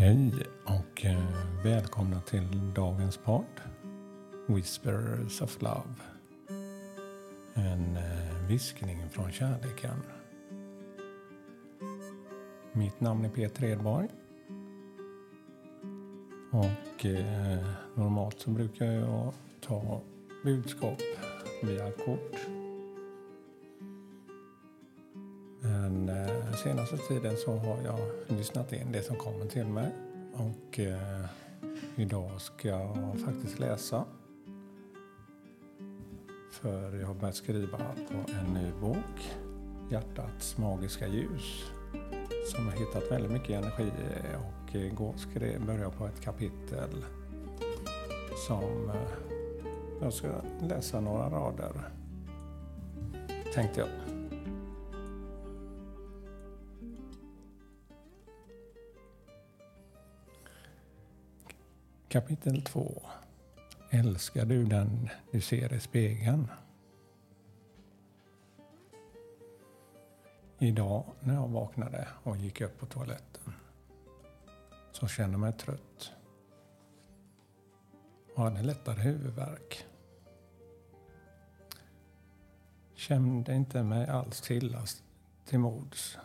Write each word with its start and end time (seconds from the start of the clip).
Hej 0.00 0.32
och 0.64 1.04
eh, 1.04 1.24
välkomna 1.64 2.20
till 2.20 2.74
dagens 2.74 3.16
podd 3.16 3.60
Whispers 4.46 5.42
of 5.42 5.62
Love. 5.62 5.94
En 7.54 7.96
eh, 7.96 8.46
viskning 8.48 9.08
från 9.10 9.32
kärleken. 9.32 10.02
Mitt 12.72 13.00
namn 13.00 13.24
är 13.24 13.28
Peter 13.28 13.64
Edborg. 13.64 14.08
Och 16.52 17.06
eh, 17.06 17.66
normalt 17.94 18.40
så 18.40 18.50
brukar 18.50 18.86
jag 18.86 19.32
ta 19.60 20.00
budskap 20.44 21.02
via 21.62 21.92
kort. 21.92 22.57
Men 25.88 26.08
eh, 26.08 26.54
senaste 26.54 26.96
tiden 26.96 27.36
så 27.36 27.56
har 27.56 27.78
jag 27.84 28.00
lyssnat 28.26 28.72
in 28.72 28.92
det 28.92 29.02
som 29.02 29.16
kommer 29.16 29.46
till 29.46 29.66
mig. 29.66 29.90
Och 30.32 30.78
eh, 30.78 31.24
idag 31.96 32.40
ska 32.40 32.68
jag 32.68 33.16
faktiskt 33.24 33.58
läsa. 33.58 34.04
För 36.52 36.96
jag 36.96 37.06
har 37.06 37.14
börjat 37.14 37.34
skriva 37.34 37.78
på 37.78 38.32
en 38.32 38.54
ny 38.54 38.72
bok. 38.80 39.36
Hjärtats 39.90 40.58
magiska 40.58 41.06
ljus. 41.06 41.64
Som 42.46 42.66
har 42.66 42.72
hittat 42.72 43.10
väldigt 43.10 43.32
mycket 43.32 43.50
energi 43.50 43.84
i. 43.84 44.36
Och 44.36 44.74
igår 44.74 45.14
skrev, 45.16 45.66
började 45.66 45.84
jag 45.84 45.96
på 45.96 46.06
ett 46.06 46.20
kapitel 46.20 47.04
som 48.46 48.90
eh, 48.90 49.10
jag 50.00 50.12
ska 50.12 50.28
läsa 50.60 51.00
några 51.00 51.30
rader. 51.30 51.72
Tänkte 53.54 53.80
jag. 53.80 54.17
Kapitel 62.08 62.62
2 62.62 63.02
Älskar 63.90 64.44
du 64.44 64.64
den 64.64 65.08
du 65.32 65.40
ser 65.40 65.72
i 65.72 65.80
spegeln? 65.80 66.48
Idag 70.58 71.04
när 71.20 71.34
jag 71.34 71.48
vaknade 71.48 72.08
och 72.22 72.36
gick 72.36 72.60
upp 72.60 72.78
på 72.78 72.86
toaletten 72.86 73.52
så 74.92 75.08
kände 75.08 75.32
jag 75.32 75.40
mig 75.40 75.52
trött 75.52 76.12
och 78.34 78.42
hade 78.42 78.62
lättare 78.62 79.00
huvudvärk. 79.00 79.86
Kände 82.94 83.54
inte 83.54 83.82
mig 83.82 84.06
alls 84.06 84.40
till, 84.40 84.76
till 85.44 85.58
mods 85.58 86.18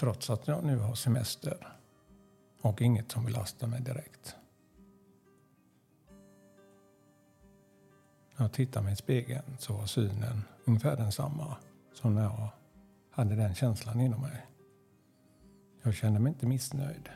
Trots 0.00 0.30
att 0.30 0.48
jag 0.48 0.64
nu 0.64 0.78
har 0.78 0.94
semester 0.94 1.76
och 2.60 2.82
inget 2.82 3.12
som 3.12 3.24
belastar 3.24 3.66
mig 3.66 3.80
direkt. 3.80 4.36
När 8.36 8.44
jag 8.44 8.52
tittar 8.52 8.82
mig 8.82 8.92
i 8.92 8.96
spegeln 8.96 9.56
så 9.58 9.72
var 9.72 9.86
synen 9.86 10.42
ungefär 10.64 10.96
densamma 10.96 11.56
som 11.94 12.14
när 12.14 12.22
jag 12.22 12.48
hade 13.10 13.36
den 13.36 13.54
känslan 13.54 14.00
inom 14.00 14.20
mig. 14.20 14.46
Jag 15.82 15.94
kände 15.94 16.20
mig 16.20 16.32
inte 16.32 16.46
missnöjd. 16.46 17.08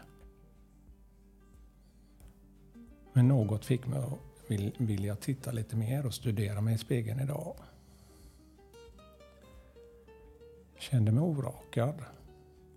Men 3.13 3.29
något 3.29 3.65
fick 3.65 3.87
mig 3.87 3.99
att 3.99 4.51
vilja 4.79 5.17
titta 5.17 5.53
lite 5.53 5.77
mer 5.77 6.07
och 6.07 6.15
studera 6.15 6.61
mig 6.61 6.75
i 6.75 6.79
spegeln 6.79 7.21
idag. 7.21 7.57
Kände 10.79 11.13
mig 11.13 11.23
orakad 11.23 12.05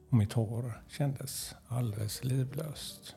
och 0.10 0.18
mitt 0.18 0.34
hår 0.34 0.82
kändes 0.88 1.56
alldeles 1.68 2.24
livlöst. 2.24 3.16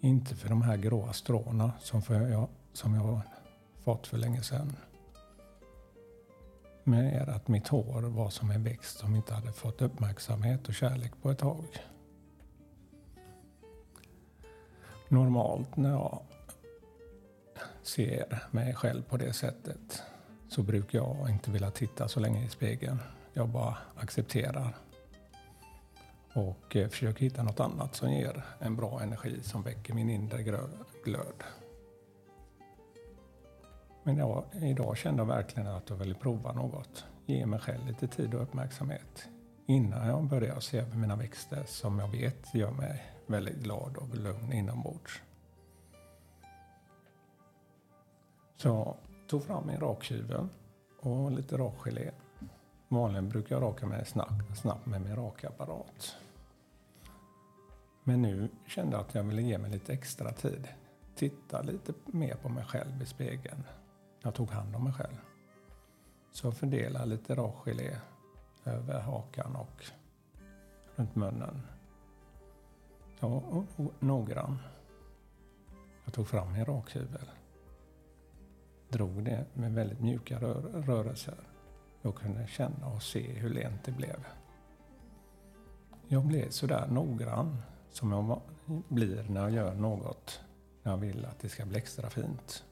Inte 0.00 0.36
för 0.36 0.48
de 0.48 0.62
här 0.62 0.76
gråa 0.76 1.12
stråna 1.12 1.72
som, 1.80 2.02
för 2.02 2.28
jag, 2.28 2.48
som 2.72 2.94
jag 2.94 3.20
fått 3.84 4.06
för 4.06 4.18
länge 4.18 4.42
sedan. 4.42 4.76
Mer 6.84 7.28
att 7.28 7.48
mitt 7.48 7.68
hår 7.68 8.02
var 8.02 8.30
som 8.30 8.50
en 8.50 8.64
växt 8.64 8.98
som 8.98 9.16
inte 9.16 9.34
hade 9.34 9.52
fått 9.52 9.82
uppmärksamhet 9.82 10.68
och 10.68 10.74
kärlek 10.74 11.12
på 11.22 11.30
ett 11.30 11.38
tag. 11.38 11.64
Normalt 15.08 15.76
när 15.76 15.90
jag 15.90 16.22
ser 17.82 18.42
mig 18.50 18.74
själv 18.74 19.02
på 19.02 19.16
det 19.16 19.32
sättet 19.32 20.02
så 20.48 20.62
brukar 20.62 20.98
jag 20.98 21.30
inte 21.30 21.50
vilja 21.50 21.70
titta 21.70 22.08
så 22.08 22.20
länge 22.20 22.44
i 22.44 22.48
spegeln. 22.48 22.98
Jag 23.32 23.48
bara 23.48 23.76
accepterar 23.96 24.76
och 26.32 26.76
eh, 26.76 26.88
försöker 26.88 27.20
hitta 27.20 27.42
något 27.42 27.60
annat 27.60 27.94
som 27.94 28.12
ger 28.12 28.44
en 28.58 28.76
bra 28.76 29.02
energi 29.02 29.42
som 29.42 29.62
väcker 29.62 29.94
min 29.94 30.10
inre 30.10 30.42
glöd. 31.04 31.44
Men 34.02 34.16
jag, 34.16 34.44
idag 34.52 34.96
kände 34.96 35.20
jag 35.20 35.26
verkligen 35.26 35.66
att 35.66 35.90
jag 35.90 35.96
ville 35.96 36.14
prova 36.14 36.52
något. 36.52 37.04
Ge 37.26 37.46
mig 37.46 37.60
själv 37.60 37.86
lite 37.86 38.08
tid 38.08 38.34
och 38.34 38.42
uppmärksamhet 38.42 39.28
innan 39.66 40.06
jag 40.06 40.24
börjar 40.24 40.60
se 40.60 40.78
över 40.78 40.96
mina 40.96 41.16
växter 41.16 41.64
som 41.66 41.98
jag 41.98 42.08
vet 42.08 42.54
gör 42.54 42.70
mig 42.70 43.02
väldigt 43.26 43.56
glad 43.56 43.96
och 43.96 44.14
lugn 44.14 44.52
inombords. 44.52 45.22
Så 48.56 48.96
tog 49.26 49.44
fram 49.44 49.66
min 49.66 49.80
rakhyvel 49.80 50.48
och 51.00 51.32
lite 51.32 51.56
rakgelé. 51.56 52.10
Vanligen 52.88 53.28
brukar 53.28 53.56
jag 53.56 53.62
raka 53.62 53.86
mig 53.86 54.06
snabbt, 54.06 54.58
snabbt 54.58 54.86
med 54.86 55.00
min 55.00 55.16
rakapparat. 55.16 56.16
Men 58.04 58.22
nu 58.22 58.48
kände 58.66 58.96
jag 58.96 59.00
att 59.00 59.14
jag 59.14 59.22
ville 59.22 59.42
ge 59.42 59.58
mig 59.58 59.70
lite 59.70 59.92
extra 59.92 60.32
tid. 60.32 60.68
Titta 61.14 61.62
lite 61.62 61.92
mer 62.06 62.34
på 62.34 62.48
mig 62.48 62.64
själv 62.64 63.02
i 63.02 63.06
spegeln. 63.06 63.62
Jag 64.22 64.34
tog 64.34 64.50
hand 64.50 64.76
om 64.76 64.84
mig 64.84 64.92
själv. 64.92 65.16
Så 66.32 66.46
jag 66.46 66.56
fördelade 66.56 67.06
lite 67.06 67.34
rakgelé 67.34 67.96
över 68.64 69.00
hakan 69.00 69.56
och 69.56 69.84
runt 70.96 71.14
munnen. 71.14 71.62
Jag 73.20 73.28
var 73.28 73.66
noggrann. 74.00 74.58
Jag 76.04 76.14
tog 76.14 76.28
fram 76.28 76.52
min 76.52 76.64
rakhyvel 76.64 77.30
drog 78.88 79.24
det 79.24 79.44
med 79.54 79.74
väldigt 79.74 80.00
mjuka 80.00 80.40
rör 80.40 80.60
rörelser. 80.86 81.38
Jag 82.02 82.14
kunde 82.14 82.46
känna 82.46 82.86
och 82.86 83.02
se 83.02 83.32
hur 83.32 83.50
lent 83.50 83.84
det 83.84 83.92
blev. 83.92 84.26
Jag 86.08 86.24
blev 86.24 86.50
sådär 86.50 86.86
noggrann 86.86 87.62
som 87.90 88.12
jag 88.12 88.40
blir 88.88 89.26
när 89.28 89.40
jag 89.40 89.50
gör 89.50 89.74
något 89.74 90.40
när 90.82 90.92
jag 90.92 90.98
vill 90.98 91.24
att 91.24 91.38
det 91.38 91.48
ska 91.48 91.66
bli 91.66 91.78
extra 91.78 92.10
fint. 92.10 92.64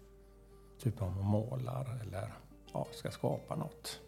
Typ 0.78 1.02
om 1.02 1.16
jag 1.16 1.24
målar 1.24 2.00
eller 2.02 2.34
ja, 2.72 2.86
ska 2.92 3.10
skapa 3.10 3.56
något. 3.56 4.00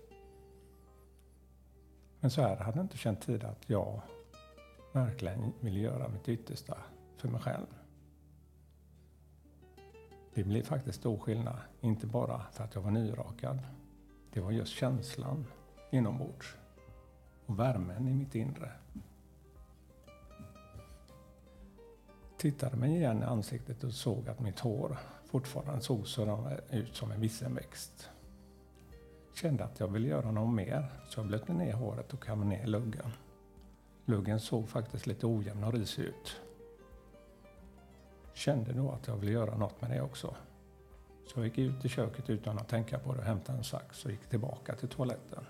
Men 2.21 2.31
så 2.31 2.43
här 2.43 2.56
hade 2.56 2.78
jag 2.78 2.84
inte 2.84 2.99
känt 2.99 3.21
tid 3.21 3.44
att 3.44 3.71
jag 3.71 4.00
verkligen 4.93 5.53
ville 5.61 5.81
göra 5.81 6.09
mitt 6.09 6.28
yttersta 6.28 6.77
för 7.17 7.28
mig 7.28 7.41
själv. 7.41 7.67
Det 10.37 10.45
blev 10.45 10.63
faktiskt 10.63 10.99
stor 10.99 11.19
skillnad. 11.19 11.57
Inte 11.81 12.07
bara 12.07 12.43
för 12.53 12.65
att 12.65 12.75
jag 12.75 12.83
var 12.83 12.91
nyrakad. 12.91 13.59
Det 14.33 14.41
var 14.41 14.51
just 14.51 14.73
känslan 14.73 15.47
inombords. 15.91 16.57
Och 17.47 17.59
värmen 17.59 18.09
i 18.09 18.15
mitt 18.15 18.35
inre. 18.35 18.71
Tittade 22.37 22.77
mig 22.77 22.97
igen 22.97 23.23
i 23.23 23.25
ansiktet 23.25 23.85
och 23.85 23.93
såg 23.93 24.29
att 24.29 24.41
mitt 24.41 24.61
hår 24.61 24.99
fortfarande 25.25 25.81
såg 25.81 26.06
så 26.06 26.50
ut 26.71 26.97
som 26.97 27.11
en 27.11 27.21
vissenväxt. 27.21 28.11
Kände 29.35 29.65
att 29.65 29.81
jag 29.81 29.89
ville 29.89 30.09
göra 30.09 30.31
något 30.31 30.55
mer, 30.55 30.93
så 31.09 31.21
jag 31.21 31.27
blötte 31.27 31.53
ner 31.53 31.73
håret 31.73 32.12
och 32.12 32.23
kammade 32.23 32.49
ner 32.50 32.67
luggen. 32.67 33.12
Luggen 34.05 34.41
såg 34.41 34.69
faktiskt 34.69 35.06
lite 35.06 35.27
ojämn 35.27 35.65
och 35.65 35.73
risig 35.73 36.03
ut 36.03 36.41
kände 38.37 38.75
nog 38.75 38.94
att 38.94 39.06
jag 39.06 39.17
ville 39.17 39.33
göra 39.33 39.56
något 39.56 39.81
med 39.81 39.91
det 39.91 40.00
också. 40.00 40.37
Så 41.27 41.38
jag 41.41 41.44
gick 41.44 41.59
ut 41.59 41.85
i 41.85 41.88
köket 41.88 42.31
utan 42.31 42.59
att 42.59 42.69
tänka 42.69 42.99
på 42.99 43.12
det 43.12 43.19
och 43.19 43.25
hämtade 43.25 43.59
en 43.59 43.65
sax 43.65 44.05
och 44.05 44.11
gick 44.11 44.29
tillbaka 44.29 44.75
till 44.75 44.88
toaletten. 44.88 45.44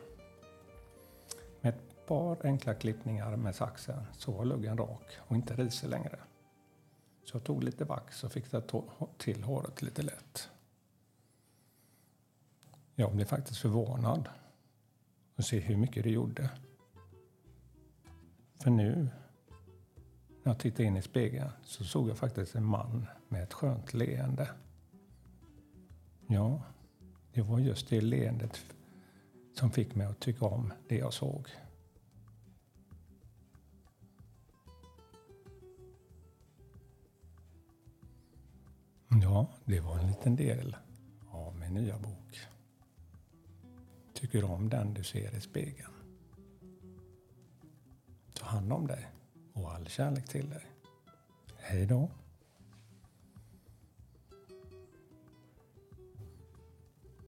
Med 1.61 1.75
ett 1.75 2.07
par 2.07 2.47
enkla 2.47 2.75
klippningar 2.75 3.37
med 3.37 3.55
saxen 3.55 4.03
så 4.13 4.33
var 4.33 4.45
luggen 4.45 4.79
rak 4.79 5.17
och 5.19 5.37
inte 5.37 5.55
risig 5.55 5.89
längre. 5.89 6.19
Så 7.25 7.37
jag 7.37 7.45
tog 7.45 7.65
lite 7.65 7.85
vax 7.85 8.25
och 8.25 8.33
fick 8.33 8.45
till 9.19 9.45
håret 9.45 9.83
lite 9.83 10.03
lätt. 10.03 10.51
Jag 12.95 13.15
blev 13.15 13.25
faktiskt 13.25 13.61
förvånad 13.61 14.29
att 15.37 15.45
se 15.45 15.59
hur 15.59 15.77
mycket 15.77 16.03
det 16.03 16.11
gjorde. 16.11 16.51
För 18.63 18.71
nu 18.71 19.09
när 20.47 20.53
jag 20.53 20.59
tittade 20.59 20.85
in 20.85 20.97
i 20.97 21.03
spegeln 21.03 21.51
så 21.63 21.85
såg 21.85 22.09
jag 22.09 22.19
faktiskt 22.19 22.55
en 22.55 22.65
man 22.65 23.07
med 23.29 23.43
ett 23.43 23.53
skönt 23.53 23.95
leende. 23.95 24.51
Ja, 26.27 26.63
det 27.33 27.43
var 27.43 27.59
just 27.59 27.89
det 27.89 28.01
leendet 28.01 28.65
som 29.55 29.71
fick 29.71 29.95
mig 29.95 30.07
att 30.07 30.21
tycka 30.21 30.45
om 30.45 30.73
det 30.89 30.97
jag 30.97 31.13
såg. 31.13 31.49
Ja, 39.23 39.47
det 39.65 39.81
var 39.81 39.99
en 39.99 40.07
liten 40.07 40.37
del 40.37 40.77
av 41.31 41.57
min 41.57 41.75
nya 41.75 41.99
bok. 41.99 42.41
Tycker 44.15 44.39
du 44.39 44.45
om 44.47 44.69
den 44.69 44.95
du 44.95 45.05
ser 45.05 45.37
i 45.37 45.41
spegeln? 45.41 45.93
Ta 48.35 48.47
hand 48.47 48.73
om 48.73 48.87
dig 48.87 49.07
all 49.71 49.87
kärlek 49.87 50.29
till 50.29 50.51
dig. 50.51 50.67
Hej 51.57 51.87
då! 51.87 52.09